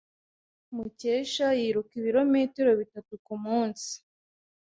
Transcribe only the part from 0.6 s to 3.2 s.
Mukesha yiruka ibirometero bitatu